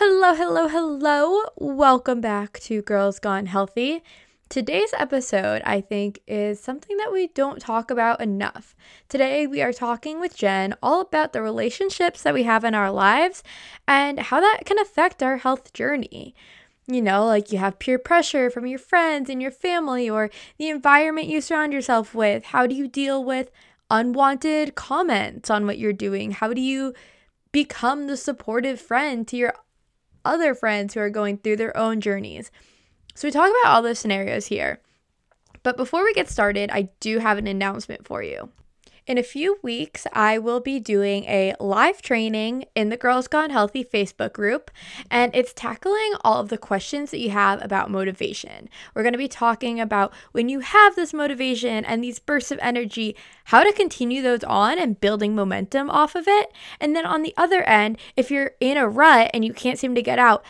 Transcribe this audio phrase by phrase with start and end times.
[0.00, 1.42] Hello, hello, hello.
[1.56, 4.04] Welcome back to Girls Gone Healthy.
[4.48, 8.76] Today's episode, I think, is something that we don't talk about enough.
[9.08, 12.92] Today, we are talking with Jenn all about the relationships that we have in our
[12.92, 13.42] lives
[13.88, 16.32] and how that can affect our health journey.
[16.86, 20.68] You know, like you have peer pressure from your friends and your family or the
[20.68, 22.44] environment you surround yourself with.
[22.44, 23.50] How do you deal with
[23.90, 26.30] unwanted comments on what you're doing?
[26.30, 26.94] How do you
[27.50, 29.54] become the supportive friend to your
[30.24, 32.50] other friends who are going through their own journeys?
[33.14, 34.80] So, we talk about all those scenarios here.
[35.62, 38.50] But before we get started, I do have an announcement for you.
[39.08, 43.48] In a few weeks, I will be doing a live training in the Girls Gone
[43.48, 44.70] Healthy Facebook group,
[45.10, 48.68] and it's tackling all of the questions that you have about motivation.
[48.94, 52.58] We're going to be talking about when you have this motivation and these bursts of
[52.60, 56.52] energy, how to continue those on and building momentum off of it.
[56.78, 59.94] And then on the other end, if you're in a rut and you can't seem
[59.94, 60.44] to get out,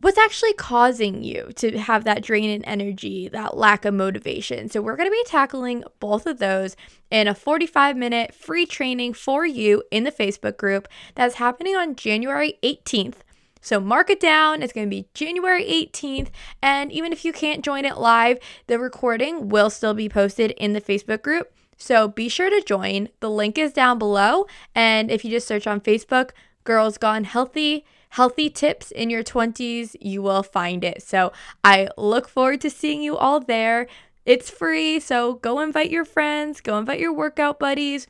[0.00, 4.68] what's actually causing you to have that drain in energy, that lack of motivation.
[4.68, 6.76] So, we're going to be tackling both of those
[7.10, 11.96] in a 45 minute free training for you in the Facebook group that's happening on
[11.96, 13.16] January 18th.
[13.60, 14.62] So, mark it down.
[14.62, 16.28] It's going to be January 18th.
[16.62, 20.72] And even if you can't join it live, the recording will still be posted in
[20.72, 21.52] the Facebook group.
[21.76, 23.08] So, be sure to join.
[23.20, 24.46] The link is down below.
[24.74, 26.30] And if you just search on Facebook,
[26.64, 31.02] Girls Gone Healthy, healthy tips in your 20s, you will find it.
[31.02, 33.86] So I look forward to seeing you all there.
[34.24, 38.06] It's free, so go invite your friends, go invite your workout buddies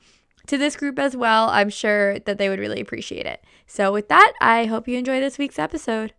[0.47, 1.49] to this group as well.
[1.49, 3.45] I'm sure that they would really appreciate it.
[3.67, 6.15] So, with that, I hope you enjoy this week's episode.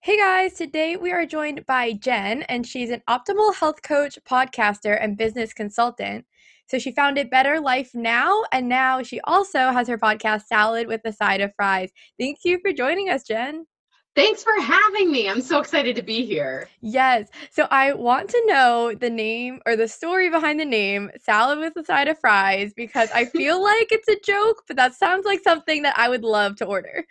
[0.00, 4.98] Hey guys, today we are joined by Jenn, and she's an optimal health coach, podcaster,
[5.00, 6.26] and business consultant.
[6.66, 11.02] So she founded Better Life Now, and now she also has her podcast, Salad with
[11.04, 11.90] a Side of Fries.
[12.18, 13.66] Thank you for joining us, Jenn.
[14.14, 15.28] Thanks for having me.
[15.28, 16.68] I'm so excited to be here.
[16.80, 17.28] Yes.
[17.50, 21.76] So I want to know the name or the story behind the name Salad with
[21.76, 25.40] a Side of Fries because I feel like it's a joke, but that sounds like
[25.42, 27.04] something that I would love to order.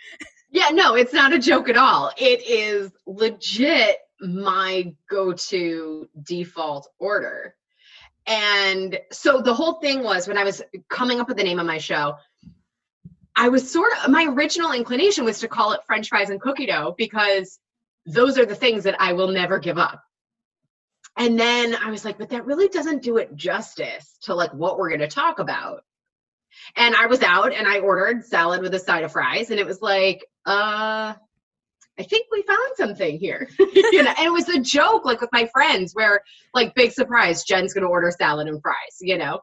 [0.49, 2.11] Yeah, no, it's not a joke at all.
[2.17, 7.55] It is legit my go to default order.
[8.25, 11.65] And so the whole thing was when I was coming up with the name of
[11.65, 12.15] my show,
[13.35, 16.67] I was sort of my original inclination was to call it French fries and cookie
[16.67, 17.59] dough because
[18.05, 20.03] those are the things that I will never give up.
[21.17, 24.77] And then I was like, but that really doesn't do it justice to like what
[24.77, 25.83] we're going to talk about.
[26.75, 29.65] And I was out and I ordered salad with a side of fries and it
[29.65, 31.13] was like, uh
[31.99, 33.47] I think we found something here.
[33.59, 36.21] you know, and it was a joke, like with my friends, where
[36.53, 39.39] like big surprise, Jenn's gonna order salad and fries, you know.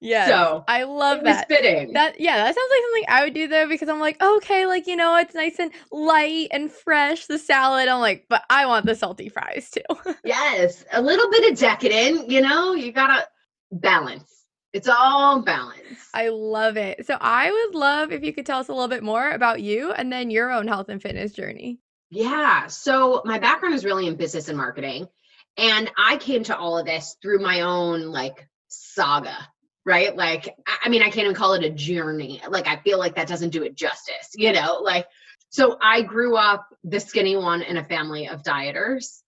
[0.00, 0.28] Yeah.
[0.28, 1.48] So I love that.
[1.48, 1.92] fitting.
[1.92, 4.86] That yeah, that sounds like something I would do though, because I'm like, okay, like
[4.86, 7.88] you know, it's nice and light and fresh, the salad.
[7.88, 10.14] I'm like, but I want the salty fries too.
[10.24, 10.84] yes.
[10.92, 13.26] A little bit of decadent, you know, you gotta
[13.72, 14.37] balance.
[14.78, 16.08] It's all balance.
[16.14, 17.04] I love it.
[17.04, 19.90] So I would love if you could tell us a little bit more about you
[19.90, 21.80] and then your own health and fitness journey.
[22.10, 22.68] Yeah.
[22.68, 25.08] So my background is really in business and marketing.
[25.56, 29.36] And I came to all of this through my own like saga,
[29.84, 30.14] right?
[30.14, 32.40] Like, I mean, I can't even call it a journey.
[32.48, 34.78] Like, I feel like that doesn't do it justice, you know?
[34.80, 35.08] Like,
[35.48, 39.22] so I grew up the skinny one in a family of dieters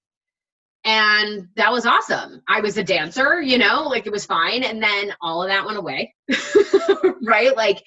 [1.01, 2.43] and that was awesome.
[2.47, 4.63] I was a dancer, you know, like it was fine.
[4.65, 6.15] And then all of that went away,
[7.23, 7.57] right?
[7.57, 7.83] Like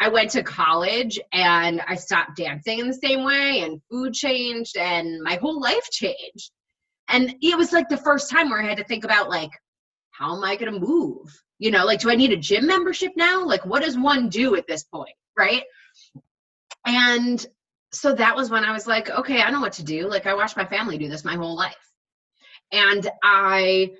[0.00, 4.76] I went to college and I stopped dancing in the same way, and food changed,
[4.76, 6.50] and my whole life changed.
[7.08, 9.50] And it was like the first time where I had to think about, like,
[10.10, 11.32] how am I going to move?
[11.58, 13.44] You know, like, do I need a gym membership now?
[13.44, 15.14] Like, what does one do at this point?
[15.38, 15.62] Right.
[16.84, 17.44] And
[17.92, 20.08] so that was when I was like, okay, I know what to do.
[20.08, 21.91] Like, I watched my family do this my whole life
[22.72, 23.92] and I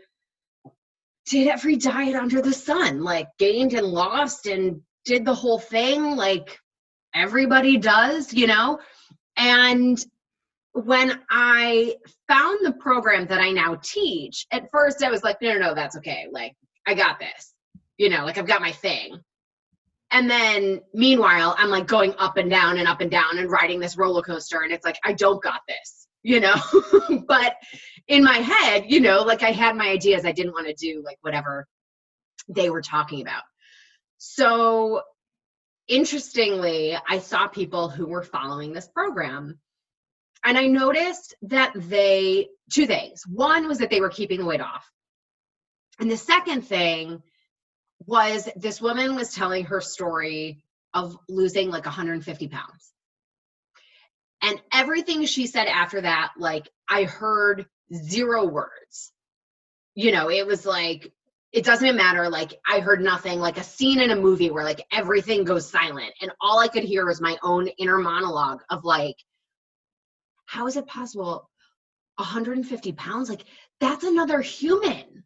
[1.26, 6.16] did every diet under the sun, like gained and lost and did the whole thing
[6.16, 6.58] like
[7.14, 8.80] everybody does, you know?
[9.36, 10.04] And
[10.72, 11.96] when I
[12.28, 15.74] found the program that I now teach, at first I was like, no, no, no,
[15.74, 16.26] that's okay.
[16.30, 16.54] Like,
[16.86, 17.54] I got this,
[17.98, 19.20] you know, like I've got my thing.
[20.10, 23.80] And then meanwhile, I'm like going up and down and up and down and riding
[23.80, 24.60] this roller coaster.
[24.60, 26.54] And it's like, I don't got this, you know?
[27.26, 27.54] but
[28.08, 30.24] in my head, you know, like I had my ideas.
[30.24, 31.66] I didn't want to do like whatever
[32.48, 33.42] they were talking about.
[34.18, 35.02] So
[35.88, 39.58] interestingly, I saw people who were following this program.
[40.44, 43.22] And I noticed that they, two things.
[43.26, 44.90] One was that they were keeping the weight off.
[46.00, 47.22] And the second thing
[48.06, 50.64] was this woman was telling her story
[50.94, 52.92] of losing like 150 pounds.
[54.42, 59.12] And everything she said after that, like I heard zero words.
[59.94, 61.12] You know, it was like,
[61.52, 62.28] it doesn't matter.
[62.28, 66.12] Like I heard nothing, like a scene in a movie where like everything goes silent.
[66.20, 69.16] And all I could hear was my own inner monologue of like,
[70.46, 71.48] how is it possible
[72.16, 73.28] 150 pounds?
[73.28, 73.44] Like
[73.80, 75.24] that's another human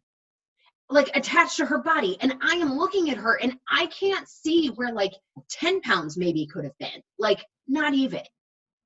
[0.89, 4.67] like attached to her body and i am looking at her and i can't see
[4.69, 5.13] where like
[5.49, 8.21] 10 pounds maybe could have been like not even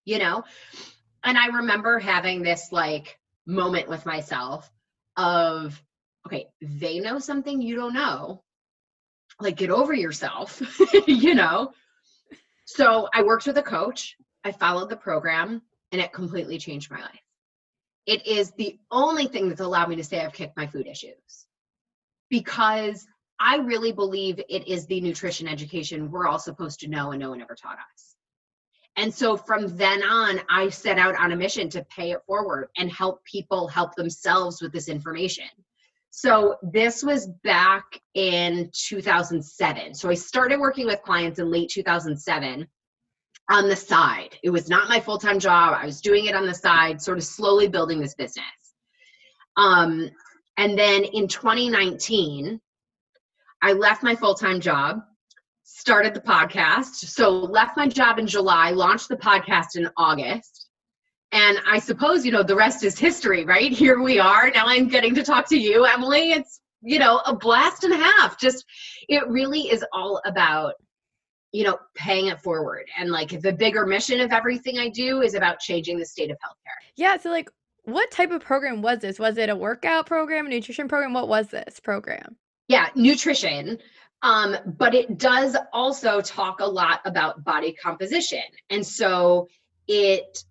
[0.06, 0.44] you know
[1.24, 3.18] and i remember having this like
[3.52, 4.72] moment with myself
[5.18, 5.82] of
[6.26, 8.44] okay they know something you don't know.
[9.40, 10.62] Like get over yourself
[11.08, 11.74] you know?
[12.66, 15.62] So i worked with a coach i followed the program
[15.92, 17.22] and it completely changed my life.
[18.06, 21.46] It is the only thing that's allowed me to say I've kicked my food issues
[22.30, 23.06] because
[23.40, 27.30] I really believe it is the nutrition education we're all supposed to know and no
[27.32, 28.11] one ever taught us.
[28.98, 32.70] And so from then on, I set out on a mission to pay it forward
[32.78, 35.46] and help people help themselves with this information.
[36.10, 37.86] So this was back
[38.16, 39.94] in 2007.
[39.96, 42.68] So I started working with clients in late 2007
[43.50, 44.38] on the side.
[44.44, 45.74] It was not my full time job.
[45.74, 48.46] I was doing it on the side, sort of slowly building this business.
[49.56, 50.10] Um,
[50.58, 52.60] and then in 2019,
[53.62, 55.02] I left my full time job,
[55.74, 56.96] started the podcast.
[56.96, 60.68] So, left my job in July, launched the podcast in August.
[61.32, 63.72] And I suppose, you know, the rest is history, right?
[63.84, 64.52] Here we are.
[64.52, 66.32] Now I'm getting to talk to you, Emily.
[66.32, 68.40] It's, you know, a blast and a half.
[68.40, 68.66] Just,
[69.08, 70.74] it really is all about
[71.52, 72.88] you know, paying it forward.
[72.98, 76.38] And like the bigger mission of everything I do is about changing the state of
[76.38, 76.80] healthcare.
[76.96, 77.18] Yeah.
[77.18, 77.50] So, like,
[77.84, 79.20] what type of program was this?
[79.20, 81.14] Was it a workout program, nutrition program?
[81.14, 82.38] What was this program?
[82.68, 83.80] Yeah, nutrition.
[84.24, 88.44] Um, but it does also talk a lot about body composition.
[88.70, 89.48] And so
[89.88, 90.44] it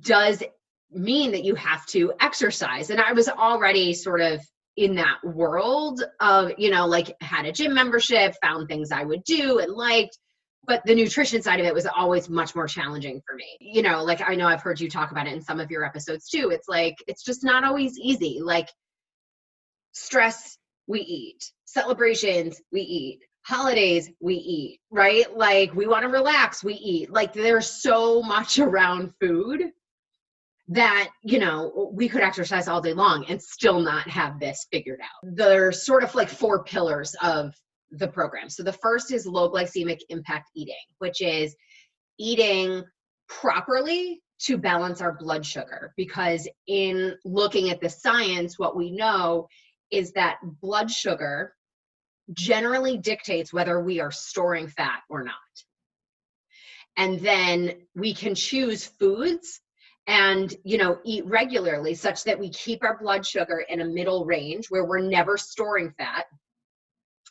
[0.00, 0.42] does
[0.90, 2.90] mean that you have to exercise.
[2.90, 4.40] And I was already sort of
[4.76, 9.24] in that world of, you know, like had a gym membership, found things I would
[9.24, 10.16] do and liked
[10.68, 14.04] but the nutrition side of it was always much more challenging for me you know
[14.04, 16.50] like i know i've heard you talk about it in some of your episodes too
[16.50, 18.68] it's like it's just not always easy like
[19.92, 20.57] stress
[20.88, 21.52] we eat.
[21.66, 23.20] Celebrations we eat.
[23.42, 25.36] Holidays we eat right?
[25.36, 27.10] Like we want to relax we eat.
[27.10, 29.70] Like there's so much around food
[30.70, 35.00] that you know we could exercise all day long and still not have this figured
[35.00, 35.34] out.
[35.34, 37.54] There's sort of like four pillars of
[37.90, 38.50] the program.
[38.50, 41.56] So the first is low glycemic impact eating, which is
[42.18, 42.84] eating
[43.28, 45.94] properly to balance our blood sugar.
[45.96, 49.48] Because in looking at the science what we know
[49.90, 51.54] is that blood sugar
[52.32, 55.34] generally dictates whether we are storing fat or not.
[56.96, 59.60] And then we can choose foods
[60.06, 64.24] and you know eat regularly such that we keep our blood sugar in a middle
[64.24, 66.24] range where we're never storing fat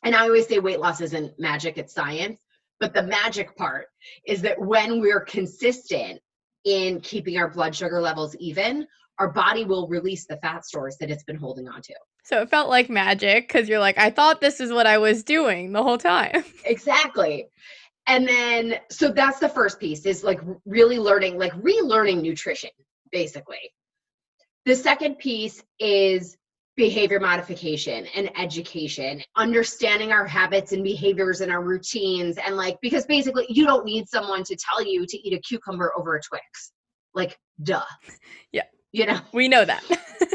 [0.04, 2.40] and I always say weight loss isn't magic, it's science.
[2.80, 3.88] But the magic part
[4.28, 6.22] is that when we're consistent
[6.66, 8.86] in keeping our blood sugar levels even,
[9.20, 11.94] our body will release the fat stores that it's been holding on to.
[12.24, 15.24] So it felt like magic because you're like, I thought this is what I was
[15.24, 16.44] doing the whole time.
[16.66, 17.48] exactly.
[18.06, 22.70] And then, so that's the first piece is like really learning, like relearning nutrition,
[23.12, 23.72] basically.
[24.66, 26.38] The second piece is
[26.78, 32.38] behavior modification and education, understanding our habits and behaviors and our routines.
[32.38, 35.92] And like, because basically, you don't need someone to tell you to eat a cucumber
[35.98, 36.72] over a Twix.
[37.14, 37.82] Like, duh.
[38.52, 38.64] Yeah.
[38.98, 39.84] You know, we know that.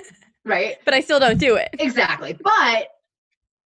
[0.44, 0.76] right.
[0.84, 1.70] But I still don't do it.
[1.80, 2.38] Exactly.
[2.40, 2.86] But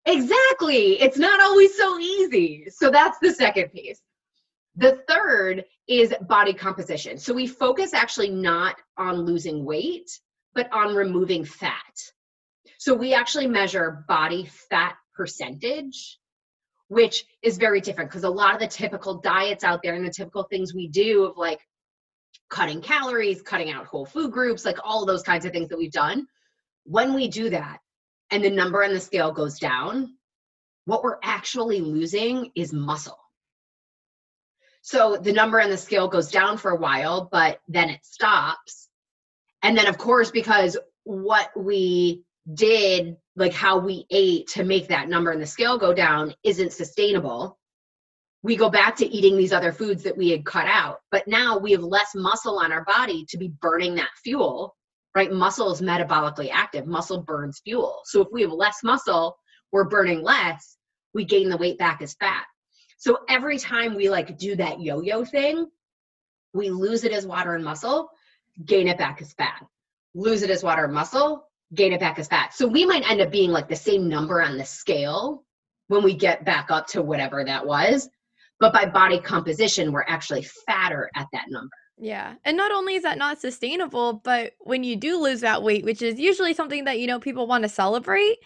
[0.07, 2.71] exactly, it's not always so easy.
[2.71, 4.01] So that's the second piece.
[4.77, 7.19] The third is body composition.
[7.19, 10.19] So we focus actually not on losing weight,
[10.55, 11.75] but on removing fat.
[12.79, 16.19] So we actually measure body fat percentage,
[16.89, 20.11] which is very different because a lot of the typical diets out there and the
[20.11, 21.61] typical things we do of like
[22.49, 25.93] cutting calories, cutting out whole food groups, like all those kinds of things that we've
[25.93, 26.27] done.
[26.85, 27.79] When we do that
[28.31, 30.15] and the number on the scale goes down,
[30.85, 33.19] what we're actually losing is muscle.
[34.83, 38.89] So the number on the scale goes down for a while, but then it stops.
[39.63, 42.23] And then, of course, because what we
[42.55, 46.73] did like how we ate to make that number in the scale go down isn't
[46.73, 47.59] sustainable
[48.47, 51.59] we go back to eating these other foods that we had cut out but now
[51.59, 54.75] we have less muscle on our body to be burning that fuel
[55.15, 59.37] right muscle is metabolically active muscle burns fuel so if we have less muscle
[59.73, 60.77] we're burning less
[61.13, 62.45] we gain the weight back as fat
[62.99, 65.67] So every time we like do that yo yo thing,
[66.55, 68.11] we lose it as water and muscle,
[68.65, 69.63] gain it back as fat.
[70.15, 72.55] Lose it as water and muscle, gain it back as fat.
[72.55, 75.45] So we might end up being like the same number on the scale
[75.89, 78.09] when we get back up to whatever that was.
[78.59, 81.77] But by body composition, we're actually fatter at that number.
[81.99, 82.35] Yeah.
[82.45, 86.03] And not only is that not sustainable, but when you do lose that weight, which
[86.03, 88.37] is usually something that, you know, people want to celebrate,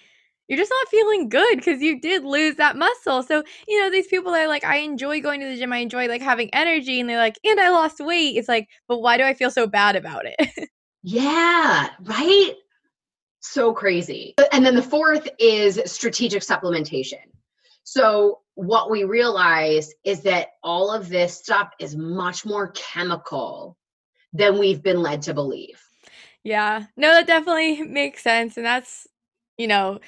[0.51, 3.23] you're just not feeling good because you did lose that muscle.
[3.23, 6.09] So, you know, these people are like, I enjoy going to the gym, I enjoy
[6.09, 8.37] like having energy, and they're like, and I lost weight.
[8.37, 10.69] It's like, but why do I feel so bad about it?
[11.05, 12.55] yeah, right?
[13.39, 14.35] So crazy.
[14.53, 17.23] And then the fourth is strategic supplementation.
[17.85, 23.77] So, what we realize is that all of this stuff is much more chemical
[24.33, 25.81] than we've been led to believe.
[26.43, 28.57] Yeah, no, that definitely makes sense.
[28.57, 29.07] And that's,
[29.59, 30.01] you know,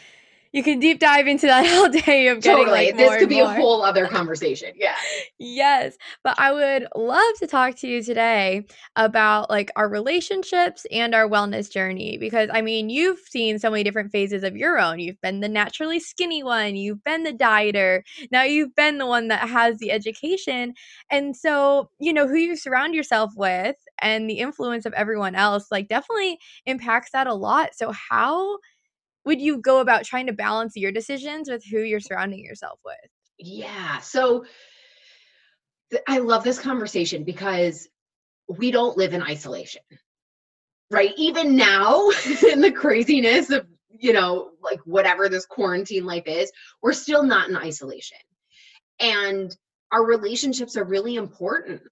[0.53, 2.87] you can deep dive into that all day of getting totally.
[2.87, 3.51] like this could be more.
[3.51, 4.73] a whole other conversation.
[4.77, 4.95] Yeah.
[5.39, 5.97] Yes.
[6.25, 8.65] But i would love to talk to you today
[8.97, 13.83] about like our relationships and our wellness journey because i mean you've seen so many
[13.83, 14.99] different phases of your own.
[14.99, 16.77] You've been the naturally skinny one.
[16.77, 18.03] You've been the dieter.
[18.31, 20.75] Now you've been the one that has the education.
[21.11, 25.67] And so you know who you surround yourself with and the influence of everyone else
[25.71, 27.71] like definitely impacts that a lot.
[27.75, 28.59] So how
[29.25, 32.97] would you go about trying to balance your decisions with who you're surrounding yourself with?
[33.39, 33.99] Yeah.
[34.01, 34.45] So
[35.91, 37.89] th- I love this conversation because
[38.49, 39.83] we don't live in isolation.
[40.91, 41.13] Right?
[41.17, 42.11] Even now
[42.51, 46.51] in the craziness of, you know, like whatever this quarantine life is,
[46.83, 48.19] we're still not in isolation.
[49.01, 49.55] And
[49.91, 51.83] our relationships are really important.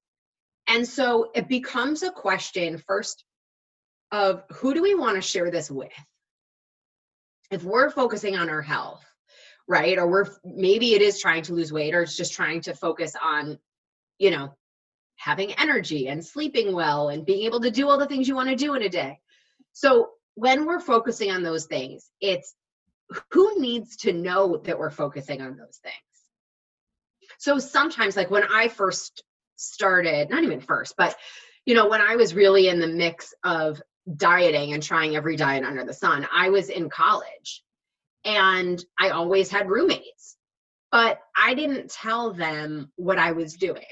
[0.68, 3.24] And so it becomes a question first
[4.12, 5.90] of who do we want to share this with?
[7.50, 9.04] If we're focusing on our health,
[9.66, 9.98] right?
[9.98, 13.14] Or we're maybe it is trying to lose weight or it's just trying to focus
[13.22, 13.58] on,
[14.18, 14.54] you know,
[15.16, 18.48] having energy and sleeping well and being able to do all the things you want
[18.48, 19.18] to do in a day.
[19.72, 22.54] So when we're focusing on those things, it's
[23.30, 25.94] who needs to know that we're focusing on those things.
[27.38, 29.22] So sometimes, like when I first
[29.56, 31.16] started, not even first, but
[31.66, 33.82] you know, when I was really in the mix of
[34.16, 36.26] dieting and trying every diet under the sun.
[36.32, 37.62] I was in college
[38.24, 40.36] and I always had roommates,
[40.90, 43.84] but I didn't tell them what I was doing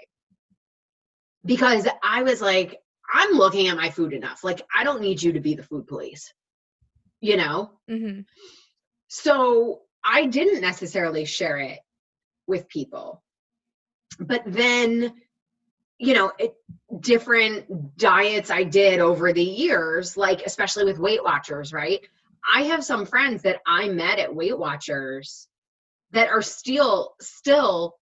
[1.44, 2.78] because I was like,
[3.12, 4.44] I'm looking at my food enough.
[4.44, 6.32] Like, I don't need you to be the food police,
[7.20, 7.70] you know?
[7.90, 8.20] Mm-hmm.
[9.08, 11.78] So I didn't necessarily share it
[12.46, 13.22] with people.
[14.18, 15.14] But then
[15.98, 16.54] you know it,
[17.00, 22.00] different diets i did over the years like especially with weight watchers right?
[22.54, 25.48] I have some friends that i met at weight watchers
[26.12, 27.96] that are still still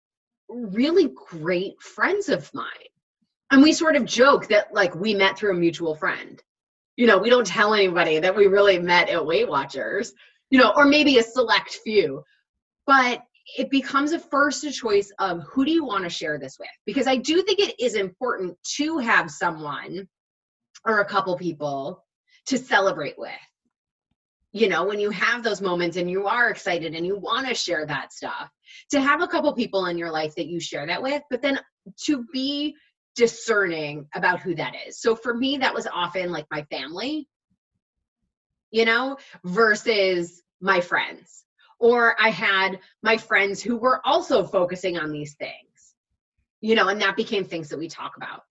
[0.49, 2.67] really great friends of mine.
[3.51, 6.41] And we sort of joke that like we met through a mutual friend.
[6.97, 10.13] You know we don't tell anybody that we really met at weight watchers
[10.51, 12.23] you know or maybe a select few.
[12.87, 13.23] But
[13.59, 16.69] it becomes a first choice of who do you want to share this with?
[16.85, 20.09] Because I do think it is important to have someone
[20.85, 22.05] or a couple people
[22.47, 23.31] to celebrate with.
[24.53, 27.55] You know, when you have those moments and you are excited and you want to
[27.55, 28.51] share that stuff,
[28.91, 31.61] to have a couple people in your life that you share that with, but then
[32.05, 32.75] to be
[33.15, 35.01] discerning about who that is.
[35.01, 37.29] So for me, that was often like my family,
[38.71, 41.46] you know, versus my friends
[41.79, 45.95] or I had my friends who were also focusing on these things,
[46.61, 48.43] you know, and that became things that we talk about.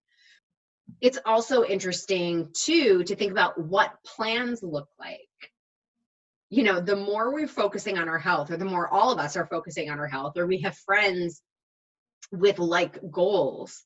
[1.00, 5.20] It's also interesting too to think about what plans look like.
[6.48, 9.36] You know, the more we're focusing on our health, or the more all of us
[9.36, 11.42] are focusing on our health, or we have friends
[12.30, 13.82] with like goals,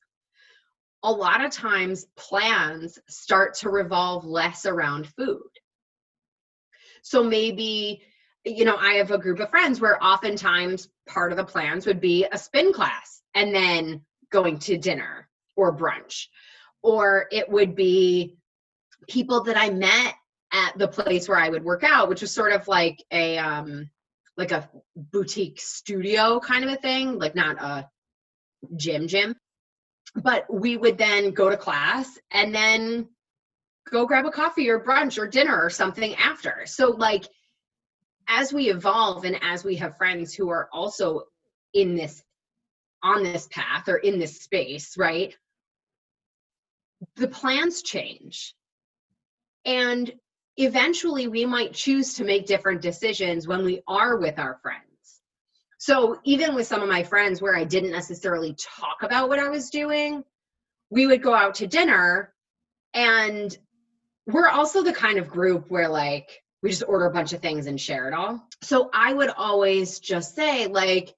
[1.03, 5.41] a lot of times plans start to revolve less around food.
[7.01, 8.03] So maybe
[8.45, 12.01] you know, I have a group of friends where oftentimes part of the plans would
[12.01, 16.27] be a spin class and then going to dinner or brunch.
[16.81, 18.37] Or it would be
[19.07, 20.15] people that I met
[20.53, 23.89] at the place where I would work out, which was sort of like a um
[24.37, 27.87] like a boutique studio kind of a thing, like not a
[28.75, 29.35] gym gym.
[30.15, 33.07] But we would then go to class and then
[33.89, 36.63] go grab a coffee or brunch or dinner or something after.
[36.65, 37.25] So like
[38.27, 41.23] as we evolve and as we have friends who are also
[41.73, 42.23] in this
[43.03, 45.35] on this path or in this space right?
[47.15, 48.53] The plans change.
[49.65, 50.11] And
[50.57, 54.85] eventually we might choose to make different decisions when we are with our friends.
[55.77, 59.49] So even with some of my friends where I didn't necessarily talk about what I
[59.49, 60.23] was doing,
[60.91, 62.33] we would go out to dinner
[62.93, 63.57] and
[64.27, 66.29] we're also the kind of group where like
[66.61, 68.47] we just order a bunch of things and share it all.
[68.61, 71.15] So I would always just say like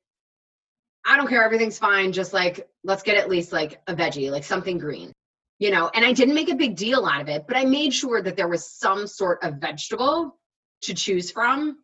[1.05, 4.43] I don't care everything's fine just like let's get at least like a veggie, like
[4.43, 5.11] something green.
[5.59, 7.93] You know, and I didn't make a big deal out of it, but I made
[7.93, 10.37] sure that there was some sort of vegetable
[10.81, 11.77] to choose from.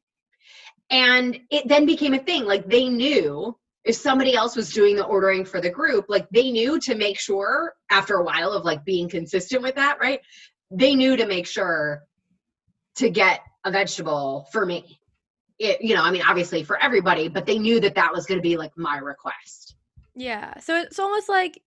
[0.90, 2.46] And it then became a thing.
[2.46, 6.52] Like they knew if somebody else was doing the ordering for the group, like they
[6.52, 10.20] knew to make sure after a while of like being consistent with that, right?
[10.72, 12.04] They knew to make sure
[12.96, 15.00] to get a vegetable for me.
[15.58, 18.38] It, you know, I mean, obviously for everybody, but they knew that that was going
[18.38, 19.76] to be like my request.
[20.16, 20.58] Yeah.
[20.60, 21.62] So it's almost like,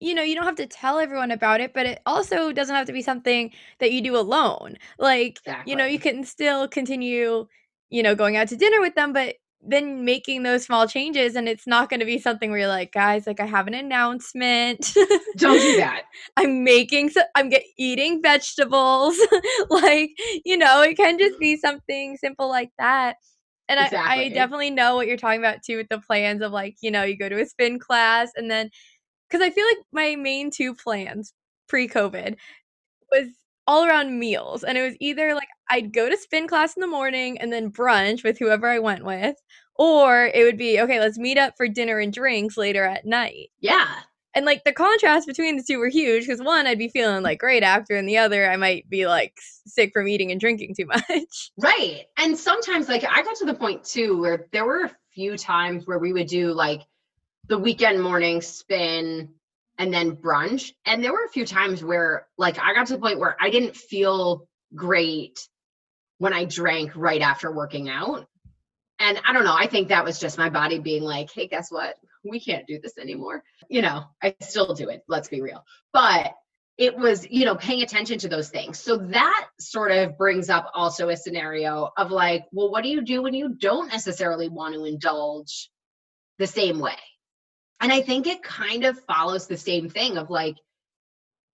[0.00, 2.86] you know, you don't have to tell everyone about it, but it also doesn't have
[2.86, 4.76] to be something that you do alone.
[4.98, 5.70] Like, exactly.
[5.70, 7.46] you know, you can still continue,
[7.88, 9.36] you know, going out to dinner with them, but
[9.68, 12.92] then making those small changes and it's not going to be something where you're like
[12.92, 14.92] guys like i have an announcement.
[15.36, 16.02] Don't do that.
[16.36, 19.16] I'm making so i'm get, eating vegetables.
[19.70, 20.10] Like
[20.44, 21.58] you know it can just be mm.
[21.58, 23.16] something simple like that.
[23.68, 24.24] And exactly.
[24.24, 26.90] I, I definitely know what you're talking about too with the plans of like you
[26.90, 28.70] know you go to a spin class and then
[29.28, 31.32] because i feel like my main two plans
[31.68, 32.36] pre-covid
[33.10, 33.28] was
[33.66, 36.86] all around meals and it was either like I'd go to spin class in the
[36.86, 39.36] morning and then brunch with whoever I went with
[39.74, 43.48] or it would be okay let's meet up for dinner and drinks later at night.
[43.60, 43.86] Yeah.
[44.34, 47.38] And like the contrast between the two were huge because one I'd be feeling like
[47.38, 49.32] great after and the other I might be like
[49.66, 51.50] sick from eating and drinking too much.
[51.58, 52.04] Right.
[52.18, 55.86] And sometimes like I got to the point too where there were a few times
[55.86, 56.82] where we would do like
[57.48, 59.30] the weekend morning spin
[59.78, 60.72] and then brunch.
[60.84, 63.50] And there were a few times where, like, I got to the point where I
[63.50, 65.46] didn't feel great
[66.18, 68.26] when I drank right after working out.
[68.98, 71.70] And I don't know, I think that was just my body being like, hey, guess
[71.70, 71.96] what?
[72.24, 73.44] We can't do this anymore.
[73.68, 75.64] You know, I still do it, let's be real.
[75.92, 76.32] But
[76.78, 78.78] it was, you know, paying attention to those things.
[78.78, 83.02] So that sort of brings up also a scenario of like, well, what do you
[83.02, 85.70] do when you don't necessarily want to indulge
[86.38, 86.96] the same way?
[87.80, 90.56] And I think it kind of follows the same thing of like,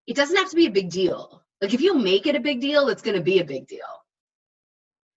[0.06, 1.42] it doesn't have to be a big deal.
[1.60, 3.80] Like, if you make it a big deal, it's going to be a big deal.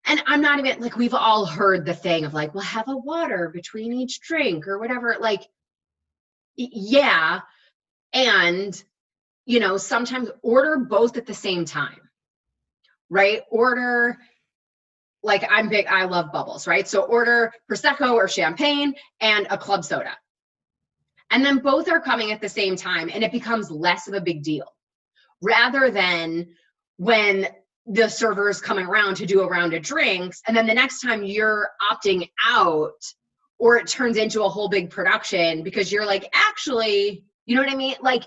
[0.04, 2.96] And I'm not even like, we've all heard the thing of like, well, have a
[2.96, 5.16] water between each drink or whatever.
[5.18, 5.42] Like,
[6.54, 7.40] yeah.
[8.12, 8.80] And,
[9.44, 12.00] you know, sometimes order both at the same time,
[13.10, 13.42] right?
[13.50, 14.18] Order
[15.26, 16.86] like I'm big, I love bubbles, right?
[16.86, 20.16] So order Prosecco or champagne and a club soda
[21.30, 24.20] and then both are coming at the same time and it becomes less of a
[24.20, 24.66] big deal
[25.42, 26.48] rather than
[26.96, 27.46] when
[27.86, 31.00] the server is coming around to do a round of drinks and then the next
[31.00, 33.02] time you're opting out
[33.58, 37.72] or it turns into a whole big production because you're like actually you know what
[37.72, 37.94] i mean?
[38.02, 38.24] Like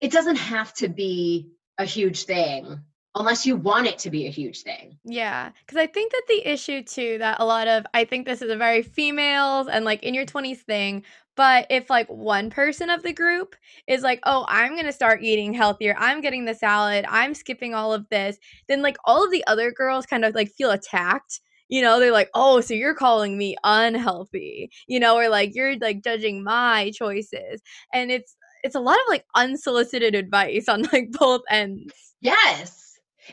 [0.00, 2.80] it doesn't have to be a huge thing
[3.16, 4.98] unless you want it to be a huge thing.
[5.04, 8.42] Yeah, because I think that the issue too that a lot of I think this
[8.42, 11.02] is a very females and like in your 20s thing,
[11.34, 15.22] but if like one person of the group is like, oh, I'm going to start
[15.22, 19.30] eating healthier, I'm getting the salad, I'm skipping all of this, then like all of
[19.30, 21.40] the other girls kind of like feel attacked.
[21.68, 25.76] You know, they're like, oh, so you're calling me unhealthy, you know, or like you're
[25.78, 27.60] like judging my choices.
[27.92, 31.92] And it's, it's a lot of like unsolicited advice on like both ends.
[32.20, 32.85] Yes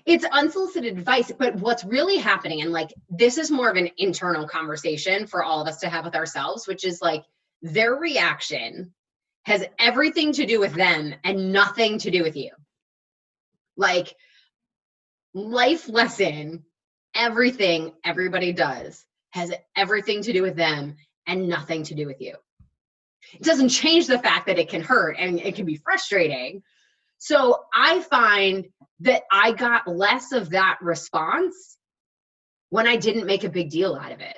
[0.05, 4.47] it's unsolicited advice but what's really happening and like this is more of an internal
[4.47, 7.23] conversation for all of us to have with ourselves which is like
[7.61, 8.93] their reaction
[9.45, 12.51] has everything to do with them and nothing to do with you.
[13.75, 14.15] Like,
[15.33, 16.63] life lesson,
[17.15, 22.35] everything everybody does has everything to do with them and nothing to do with you.
[23.33, 26.61] It doesn't change the fact that it can hurt and it can be frustrating.
[27.23, 28.65] So I find
[28.99, 31.77] that I got less of that response
[32.69, 34.37] when I didn't make a big deal out of it,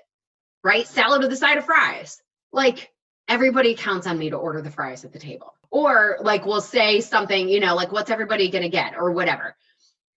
[0.64, 0.86] right?
[0.86, 2.22] Salad with a side of fries.
[2.54, 2.92] Like,
[3.28, 5.56] everybody counts on me to order the fries at the table.
[5.72, 9.56] Or like we'll say something, you know, like what's everybody gonna get or whatever,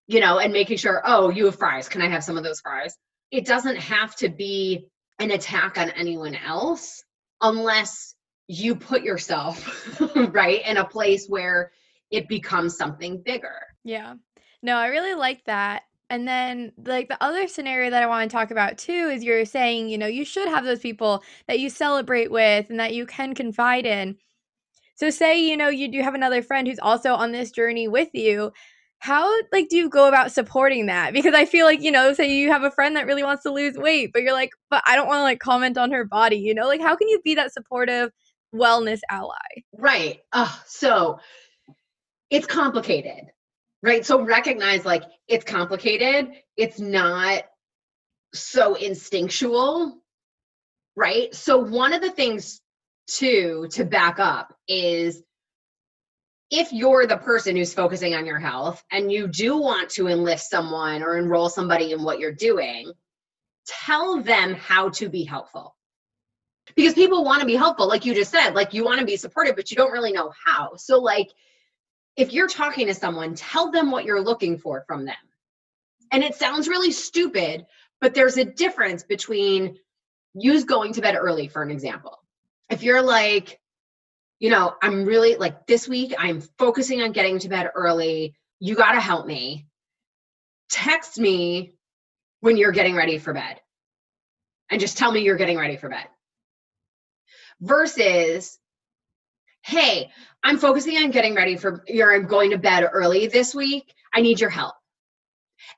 [0.06, 1.88] you know, and making sure, oh, you have fries.
[1.88, 2.94] Can I have some of those fries?
[3.30, 7.02] It doesn't have to be an attack on anyone else
[7.40, 8.14] unless
[8.46, 11.72] you put yourself right in a place where
[12.10, 13.58] it becomes something bigger.
[13.84, 14.14] Yeah.
[14.62, 15.82] No, I really like that.
[16.10, 19.44] And then, like, the other scenario that I want to talk about too is you're
[19.44, 23.04] saying, you know, you should have those people that you celebrate with and that you
[23.04, 24.16] can confide in.
[24.96, 28.08] So, say, you know, you do have another friend who's also on this journey with
[28.14, 28.52] you.
[29.00, 32.28] how like do you go about supporting that because i feel like you know say
[32.28, 34.96] you have a friend that really wants to lose weight but you're like but i
[34.96, 37.34] don't want to like comment on her body you know like how can you be
[37.34, 38.10] that supportive
[38.54, 39.36] wellness ally
[39.76, 41.18] right uh, so
[42.30, 43.30] it's complicated
[43.82, 47.44] right so recognize like it's complicated it's not
[48.34, 49.98] so instinctual
[50.96, 52.60] right so one of the things
[53.06, 55.22] too to back up is
[56.50, 60.50] if you're the person who's focusing on your health and you do want to enlist
[60.50, 62.90] someone or enroll somebody in what you're doing,
[63.66, 65.74] tell them how to be helpful.
[66.74, 69.16] Because people want to be helpful, like you just said, like you want to be
[69.16, 70.76] supportive, but you don't really know how.
[70.76, 71.28] So, like,
[72.18, 75.14] if you're talking to someone, tell them what you're looking for from them.
[76.10, 77.64] And it sounds really stupid,
[78.00, 79.78] but there's a difference between
[80.34, 82.18] use going to bed early, for an example.
[82.68, 83.60] If you're like,
[84.40, 88.34] you know, I'm really like this week, I'm focusing on getting to bed early.
[88.58, 89.66] You got to help me.
[90.70, 91.74] Text me
[92.40, 93.60] when you're getting ready for bed
[94.70, 96.06] and just tell me you're getting ready for bed.
[97.60, 98.58] Versus,
[99.62, 100.10] hey,
[100.44, 103.92] I'm focusing on getting ready for you're going to bed early this week.
[104.14, 104.74] I need your help.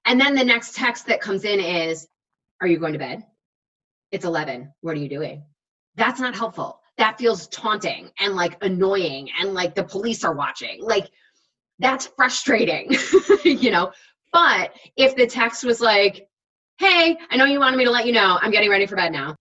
[0.04, 2.06] And then the next text that comes in is,
[2.60, 3.24] Are you going to bed?
[4.12, 4.72] It's 11.
[4.80, 5.44] What are you doing?
[5.96, 10.82] That's not helpful that feels taunting and like annoying and like the police are watching.
[10.82, 11.10] Like
[11.78, 12.94] that's frustrating,
[13.44, 13.90] you know.
[14.32, 16.28] But if the text was like,
[16.78, 19.12] hey, I know you wanted me to let you know, I'm getting ready for bed
[19.12, 19.34] now.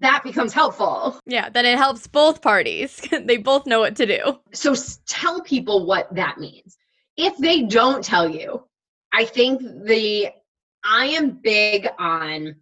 [0.00, 1.18] That becomes helpful.
[1.26, 3.02] Yeah, then it helps both parties.
[3.24, 4.38] they both know what to do.
[4.52, 4.74] So
[5.06, 6.76] tell people what that means.
[7.16, 8.64] If they don't tell you,
[9.12, 10.30] I think the
[10.84, 12.54] I am big on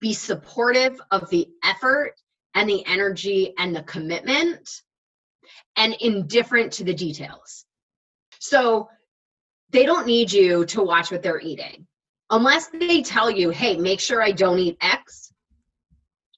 [0.00, 2.14] be supportive of the effort
[2.54, 4.68] and the energy and the commitment
[5.76, 7.64] and indifferent to the details.
[8.38, 8.88] So
[9.70, 11.86] they don't need you to watch what they're eating.
[12.30, 15.29] Unless they tell you, hey, make sure I don't eat X,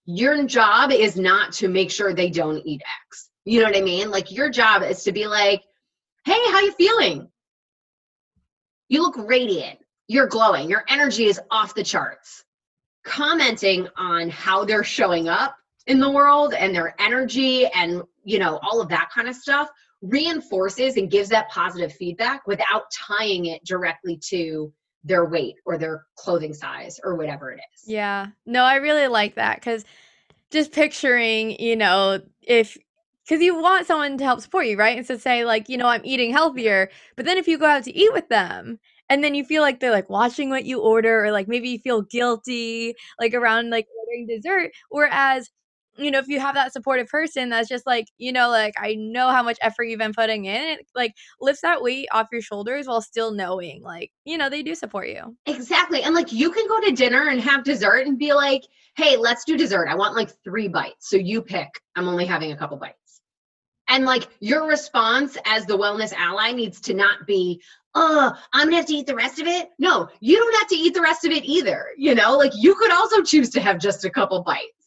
[0.04, 3.30] your job is not to make sure they don't eat X.
[3.44, 4.10] You know what I mean?
[4.10, 5.62] Like your job is to be like,
[6.24, 7.28] hey, how you feeling?
[8.88, 9.78] You look radiant.
[10.08, 10.68] You're glowing.
[10.68, 12.44] Your energy is off the charts.
[13.04, 18.60] Commenting on how they're showing up in the world and their energy and you know
[18.62, 19.68] all of that kind of stuff
[20.00, 24.72] reinforces and gives that positive feedback without tying it directly to
[25.04, 27.82] their weight or their clothing size or whatever it is.
[27.86, 28.28] Yeah.
[28.46, 29.84] No, I really like that cuz
[30.50, 32.76] just picturing, you know, if
[33.24, 34.96] because you want someone to help support you, right?
[34.96, 37.84] And so say like, you know, I'm eating healthier, but then if you go out
[37.84, 41.24] to eat with them and then you feel like they're like watching what you order
[41.24, 45.50] or like maybe you feel guilty like around like ordering dessert whereas
[45.96, 48.94] you know, if you have that supportive person that's just like, you know, like I
[48.94, 52.40] know how much effort you've been putting in, it like lifts that weight off your
[52.40, 55.36] shoulders while still knowing, like, you know, they do support you.
[55.46, 56.02] Exactly.
[56.02, 58.62] And like you can go to dinner and have dessert and be like,
[58.96, 59.88] hey, let's do dessert.
[59.88, 61.10] I want like three bites.
[61.10, 61.68] So you pick.
[61.96, 62.96] I'm only having a couple bites.
[63.88, 67.60] And like your response as the wellness ally needs to not be,
[67.94, 69.68] oh, I'm gonna have to eat the rest of it.
[69.78, 71.88] No, you don't have to eat the rest of it either.
[71.98, 74.81] You know, like you could also choose to have just a couple bites.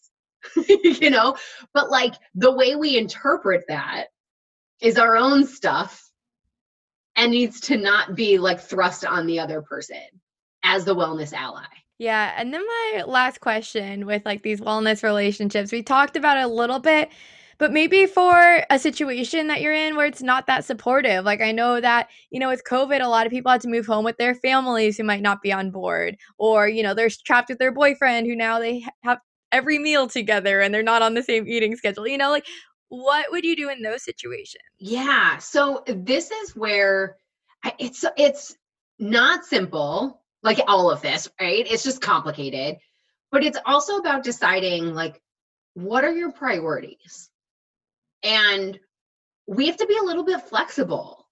[0.67, 1.35] you know?
[1.73, 4.07] But like the way we interpret that
[4.81, 6.09] is our own stuff
[7.15, 10.03] and needs to not be like thrust on the other person
[10.63, 11.63] as the wellness ally.
[11.97, 16.47] Yeah and then my last question with like these wellness relationships we talked about a
[16.47, 17.09] little bit
[17.57, 21.53] but maybe for a situation that you're in where it's not that supportive like i
[21.53, 24.17] know that you know with covid a lot of people had to move home with
[24.17, 27.71] their families who might not be on board or you know they're trapped with their
[27.71, 29.19] boyfriend who now they have
[29.51, 32.07] every meal together and they're not on the same eating schedule.
[32.07, 32.45] You know, like
[32.89, 34.63] what would you do in those situations?
[34.79, 35.37] Yeah.
[35.37, 37.17] So uh, this is where
[37.79, 38.55] it's it's
[38.99, 41.65] not simple like all of this, right?
[41.69, 42.77] It's just complicated.
[43.31, 45.19] But it's also about deciding like
[45.73, 47.29] what are your priorities?
[48.23, 48.79] And
[49.47, 51.27] we have to be a little bit flexible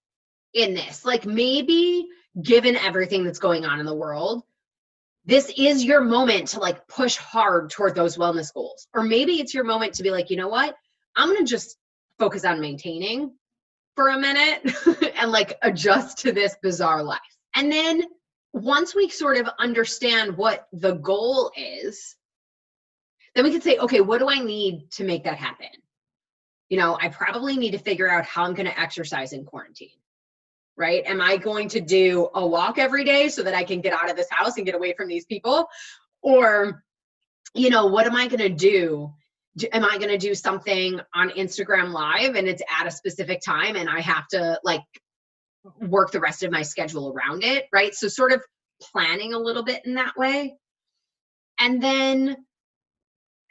[0.53, 1.05] in this.
[1.05, 2.07] Like maybe
[2.41, 4.43] given everything that's going on in the world,
[5.25, 8.87] this is your moment to like push hard toward those wellness goals.
[8.93, 10.75] Or maybe it's your moment to be like, you know what?
[11.15, 11.77] I'm going to just
[12.19, 13.33] focus on maintaining
[13.95, 14.73] for a minute
[15.17, 17.19] and like adjust to this bizarre life.
[17.55, 18.03] And then
[18.51, 22.15] once we sort of understand what the goal is,
[23.35, 25.67] then we can say, okay, what do I need to make that happen?
[26.69, 29.89] You know, I probably need to figure out how I'm going to exercise in quarantine
[30.77, 31.03] right?
[31.05, 34.09] Am I going to do a walk every day so that I can get out
[34.09, 35.67] of this house and get away from these people?
[36.21, 36.83] Or,
[37.53, 39.13] you know, what am I going to do?
[39.71, 43.75] Am I going to do something on Instagram Live and it's at a specific time
[43.75, 44.81] and I have to like
[45.79, 47.93] work the rest of my schedule around it, right?
[47.93, 48.41] So sort of
[48.81, 50.55] planning a little bit in that way.
[51.59, 52.37] And then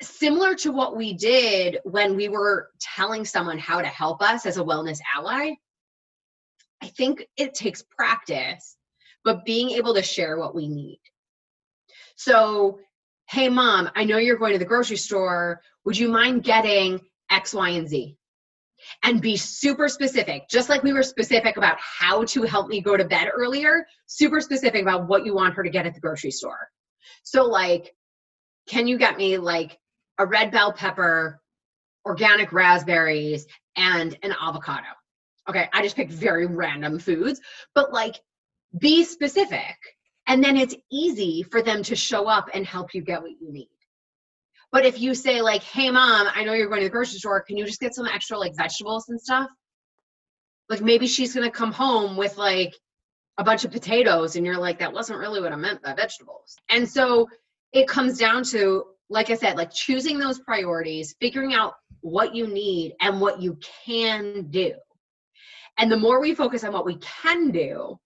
[0.03, 4.57] similar to what we did when we were telling someone how to help us as
[4.57, 5.53] a wellness ally,
[6.83, 8.77] I think it takes practice,
[9.25, 11.01] but being able to share what we need.
[12.17, 12.81] So,
[13.31, 15.61] hey, mom, I know you're going to the grocery store.
[15.85, 18.17] Would you mind getting X, Y, and Z?
[19.05, 22.97] And be super specific, just like we were specific about how to help me go
[22.97, 26.33] to bed earlier, super specific about what you want her to get at the grocery
[26.33, 26.69] store.
[27.23, 27.95] So, like,
[28.69, 29.79] can you get me like
[30.19, 31.41] a red bell pepper,
[32.05, 34.89] organic raspberries, and an avocado?
[35.49, 37.41] Okay, I just picked very random foods,
[37.75, 38.21] but like
[38.79, 39.77] be specific.
[40.27, 43.53] And then it's easy for them to show up and help you get what you
[43.53, 43.69] need.
[44.71, 47.43] But if you say, like, hey, mom, I know you're going to the grocery store,
[47.43, 49.51] can you just get some extra like vegetables and stuff?
[50.69, 52.73] Like maybe she's going to come home with like
[53.37, 56.57] a bunch of potatoes, and you're like, that wasn't really what I meant by vegetables.
[56.71, 57.29] And so
[57.73, 62.47] it comes down to, like I said, like choosing those priorities, figuring out what you
[62.47, 64.73] need and what you can do.
[65.79, 67.99] And the more we focus on what we can do,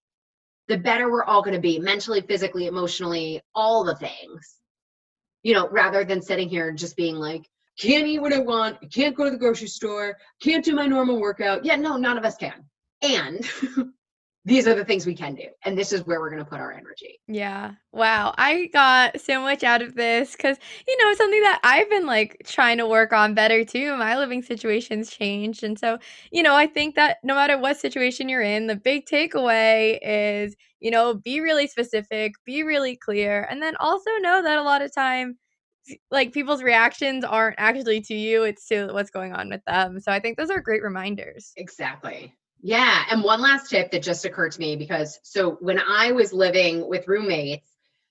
[0.69, 4.57] the better we're all going to be mentally, physically, emotionally, all the things.
[5.43, 7.43] You know, rather than sitting here and just being like,
[7.79, 11.21] can't eat what I want, can't go to the grocery store, can't do my normal
[11.21, 11.65] workout.
[11.65, 12.65] Yeah, no, none of us can.
[13.03, 13.49] And
[14.47, 16.61] these are the things we can do and this is where we're going to put
[16.61, 17.19] our energy.
[17.27, 17.73] Yeah.
[17.93, 18.33] Wow.
[18.39, 20.57] I got so much out of this because
[20.87, 23.97] you know something that i've been like trying to work on better too.
[23.97, 25.99] My living situations changed and so
[26.31, 30.55] you know i think that no matter what situation you're in the big takeaway is
[30.79, 34.81] you know be really specific be really clear and then also know that a lot
[34.81, 35.37] of time
[36.13, 39.99] like people's reactions aren't actually to you it's to what's going on with them.
[39.99, 41.53] So i think those are great reminders.
[41.57, 42.33] Exactly
[42.67, 43.05] yeah.
[43.13, 46.89] And one last tip that just occurred to me because so when I was living
[46.89, 47.71] with roommates,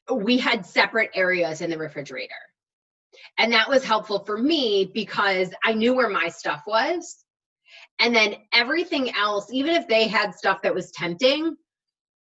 [0.10, 2.34] we had separate areas in the refrigerator.
[3.38, 7.18] And that was helpful for me because I knew where my stuff was.
[8.00, 11.58] And then everything else, even if they had stuff that was tempting,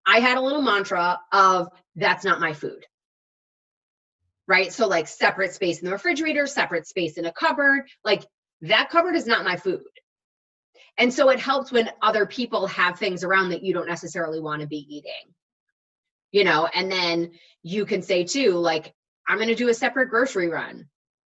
[0.05, 2.85] I had a little mantra of that's not my food.
[4.49, 4.73] Right.
[4.73, 7.89] So, like, separate space in the refrigerator, separate space in a cupboard.
[8.05, 8.25] Like,
[8.63, 9.85] that cupboard is not my food.
[10.97, 14.63] And so it helps when other people have things around that you don't necessarily want
[14.63, 15.35] to be eating.
[16.31, 18.93] You know, and then you can say too, like,
[19.29, 20.89] I'm going to do a separate grocery run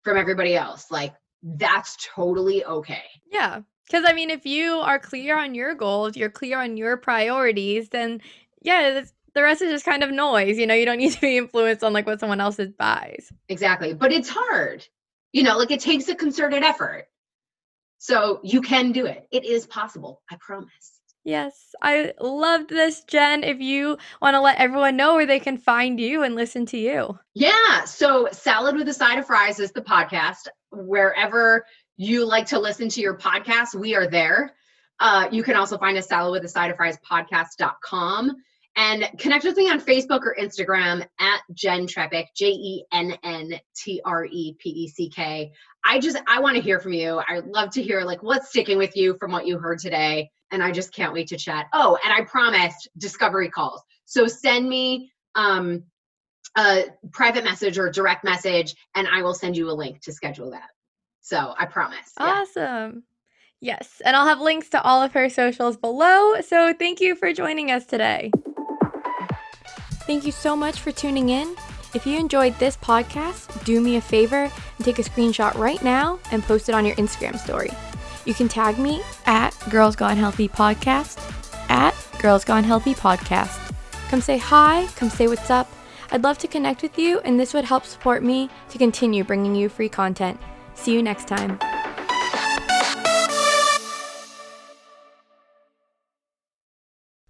[0.04, 0.92] from everybody else.
[0.92, 3.04] Like, that's totally okay.
[3.32, 3.62] Yeah.
[3.86, 7.90] Because I mean, if you are clear on your goals, you're clear on your priorities,
[7.90, 8.22] then
[8.62, 10.58] yeah, the rest is just kind of noise.
[10.58, 13.32] You know, you don't need to be influenced on like what someone else buys.
[13.48, 13.94] Exactly.
[13.94, 14.86] But it's hard.
[15.32, 17.08] You know, like it takes a concerted effort.
[17.98, 19.28] So you can do it.
[19.32, 20.22] It is possible.
[20.30, 21.00] I promise.
[21.24, 23.44] Yes, I loved this, Jenn.
[23.44, 26.78] If you want to let everyone know where they can find you and listen to
[26.78, 27.20] you.
[27.34, 27.84] Yeah.
[27.84, 30.48] So, Salad with a Side of Fries is the podcast.
[30.72, 31.66] Wherever
[31.98, 34.54] you like to listen to your podcast, we are there.
[35.00, 38.36] Uh, you can also find us salad with a side of fries podcast.com
[38.78, 43.60] and connect with me on Facebook or Instagram at Jenn Trepeck, J E N N
[43.76, 45.52] T R E P E C K.
[45.84, 47.20] I just, I want to hear from you.
[47.28, 50.30] I'd love to hear like what's sticking with you from what you heard today.
[50.52, 51.66] And I just can't wait to chat.
[51.74, 53.82] Oh, and I promised discovery calls.
[54.06, 55.84] So send me um,
[56.56, 60.52] a private message or direct message, and I will send you a link to schedule
[60.52, 60.70] that.
[61.22, 62.14] So I promise.
[62.18, 63.04] Awesome.
[63.60, 63.76] Yeah.
[63.80, 64.02] Yes.
[64.06, 66.40] And I'll have links to all of her socials below.
[66.42, 68.32] So thank you for joining us today.
[70.08, 71.56] Thank you so much for tuning in.
[71.94, 76.20] If you enjoyed this podcast, do me a favor and take a screenshot right now
[76.32, 77.72] and post it on your Instagram story.
[78.26, 81.20] You can tag me at Girls Gone Healthy Podcast,
[81.70, 83.74] at Girls Gone Healthy Podcast.
[84.10, 85.70] Come say hi, come say what's up.
[86.12, 89.56] I'd love to connect with you, and this would help support me to continue bringing
[89.56, 90.40] you free content.
[90.74, 91.60] See you next time.